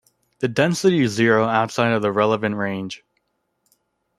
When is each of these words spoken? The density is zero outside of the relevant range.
The 0.39 0.47
density 0.47 1.01
is 1.01 1.11
zero 1.11 1.45
outside 1.45 1.91
of 1.93 2.01
the 2.01 2.11
relevant 2.11 2.55
range. 2.55 3.03